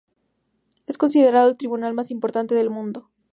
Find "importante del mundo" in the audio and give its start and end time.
2.09-3.11